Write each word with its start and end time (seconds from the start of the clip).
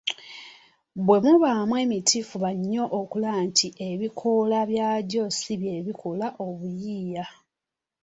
Bwe 1.05 1.17
mubaamu 1.23 1.73
emiti 1.83 2.17
fuba 2.29 2.49
nnyo 2.57 2.83
okulaba 2.99 3.41
nti 3.49 3.67
ebikoola 3.89 4.59
byagyo 4.71 5.23
si 5.39 5.53
bye 5.61 5.77
bikola 5.85 6.27
obuyiiya 6.45 7.25